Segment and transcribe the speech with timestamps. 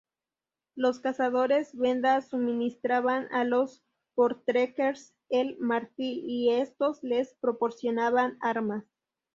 [0.73, 3.83] Los cazadores venda suministraban a los
[4.15, 8.83] voortrekkers el marfil, y estos les proporcionaban armas.